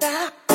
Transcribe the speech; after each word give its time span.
da. 0.00 0.45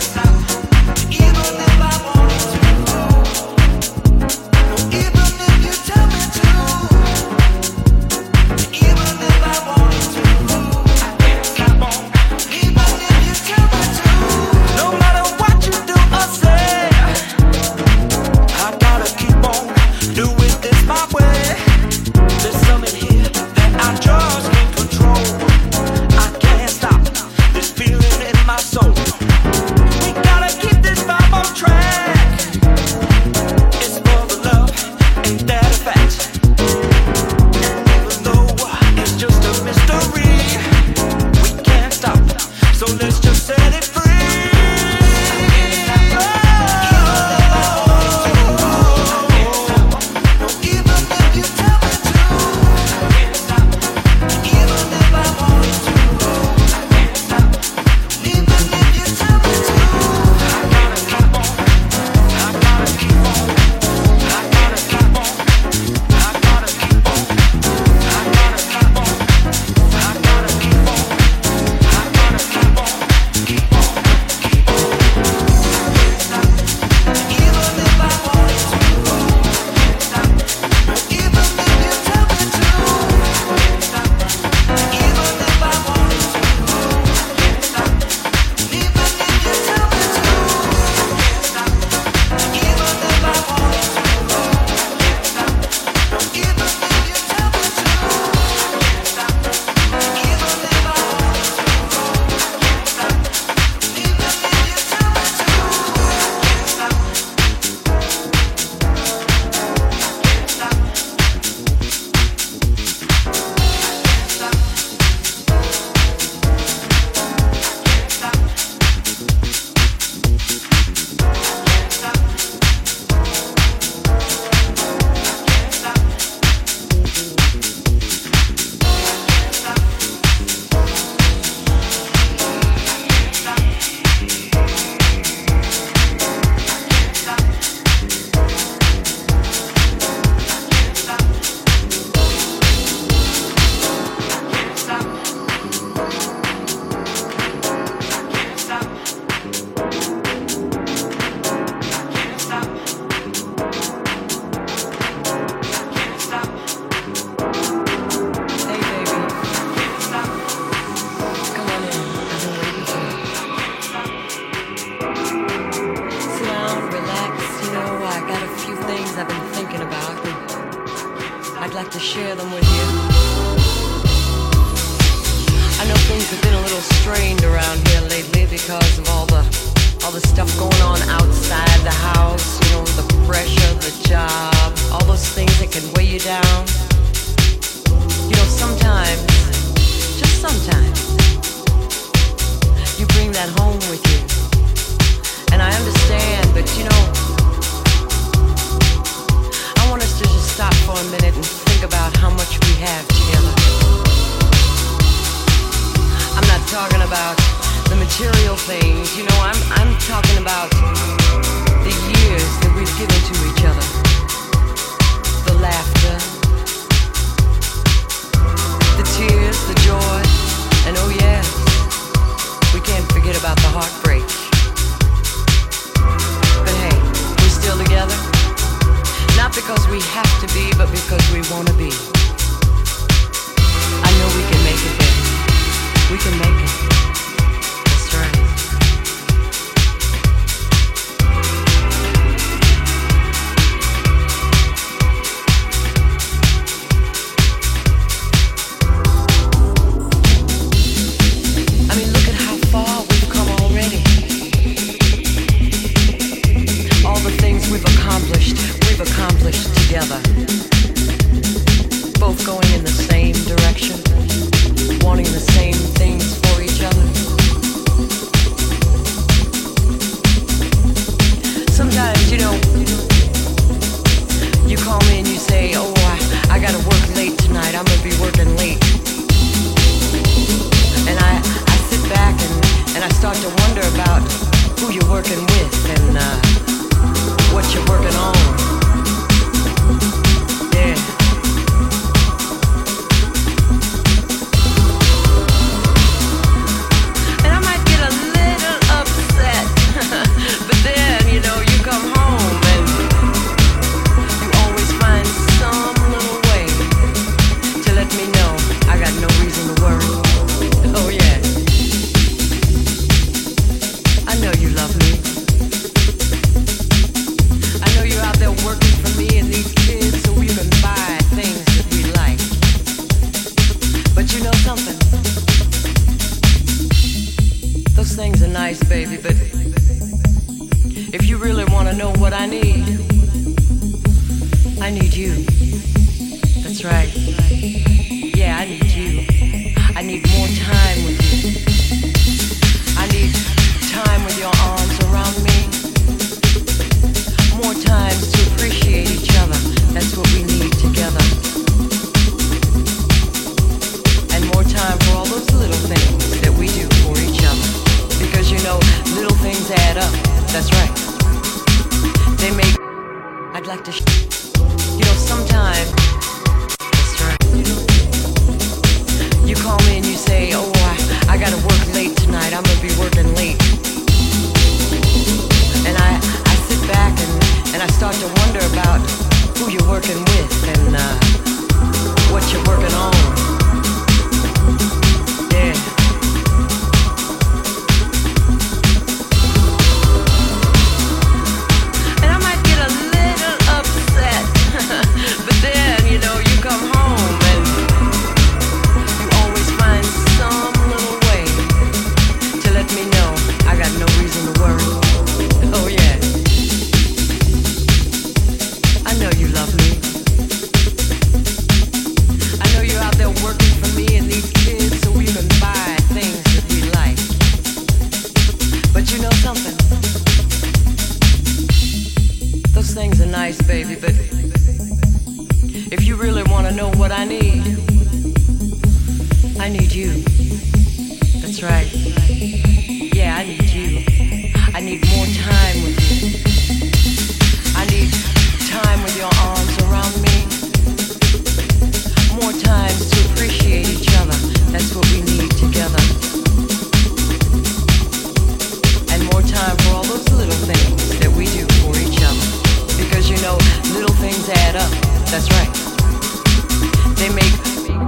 Stop. 0.00 0.34
to. 1.10 2.53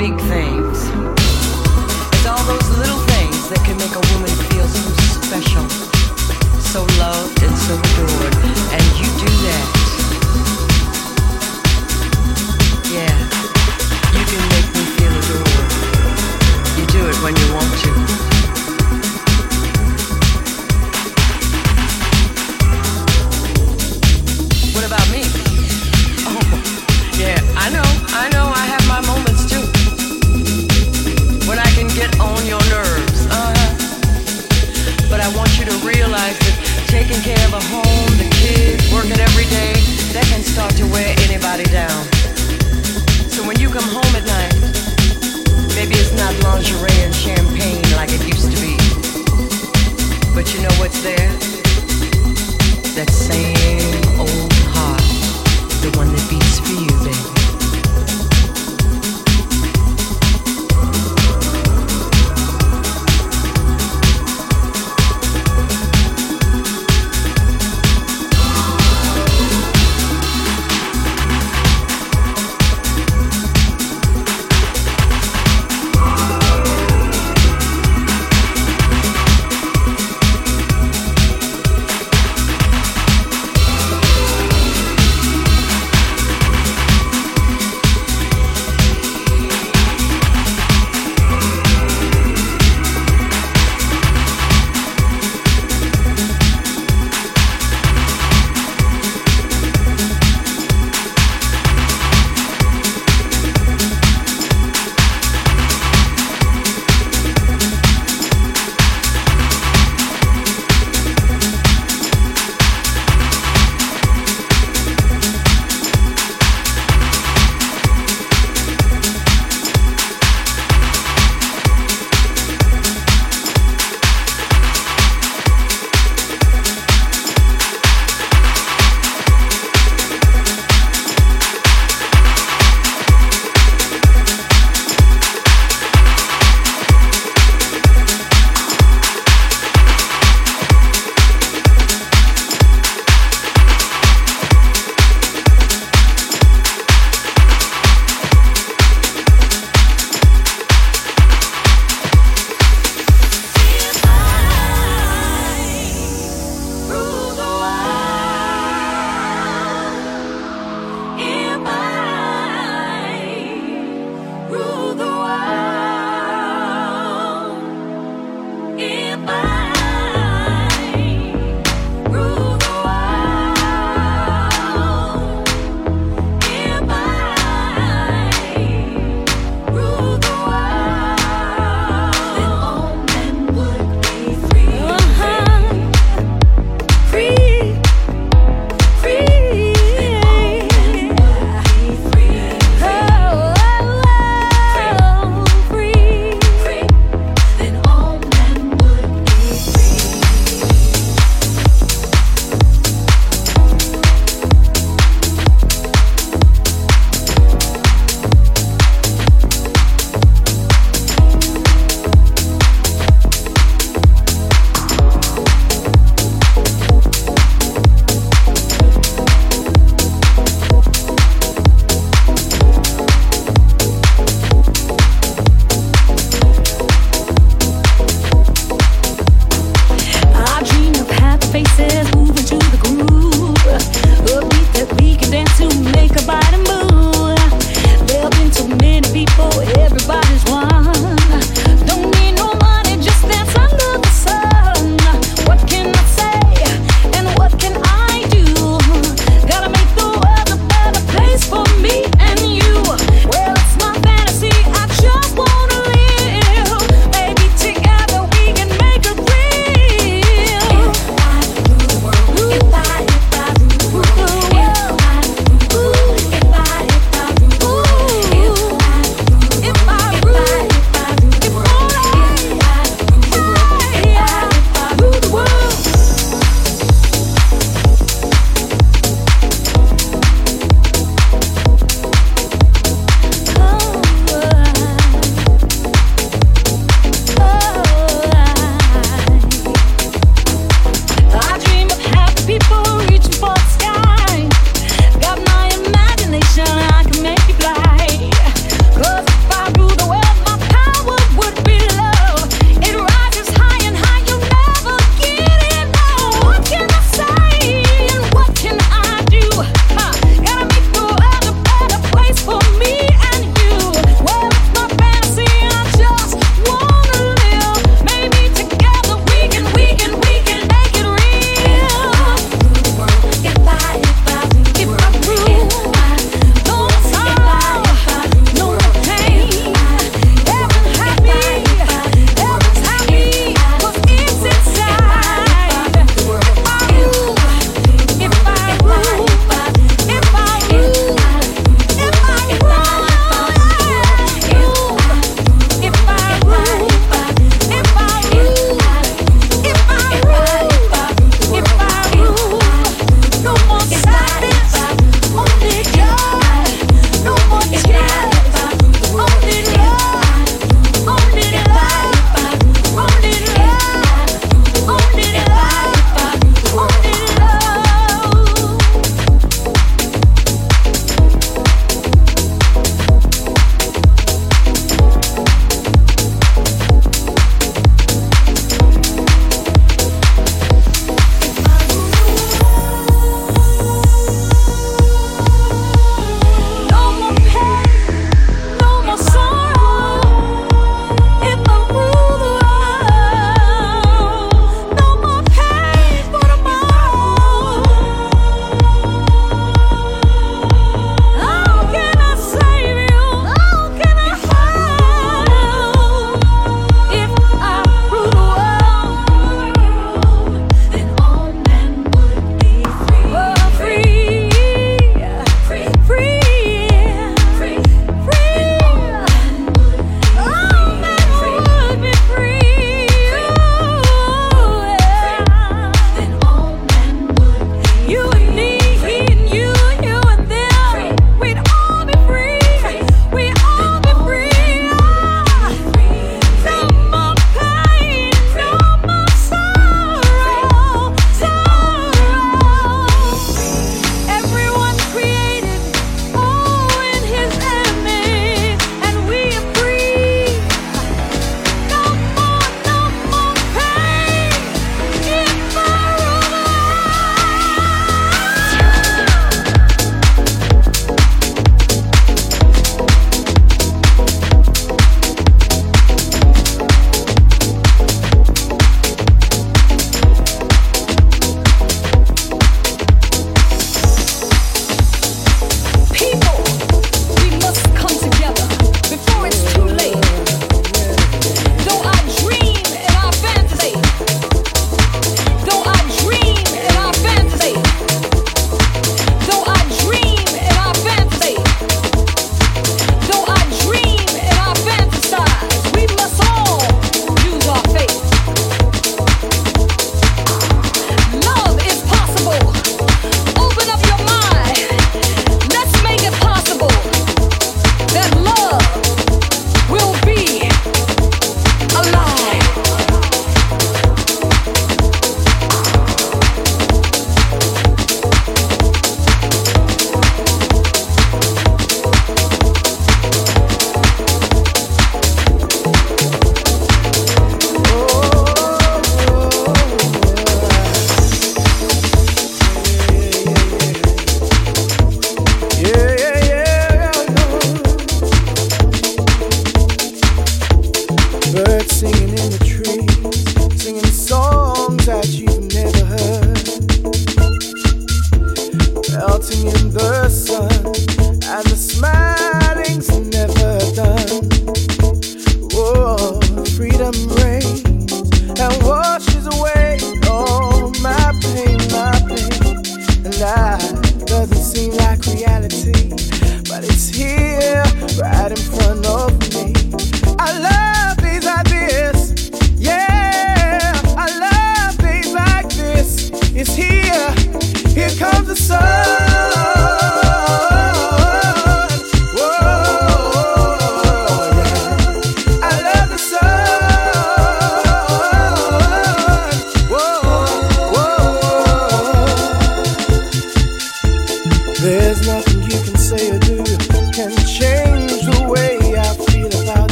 Big 0.00 0.18
things. 0.20 0.39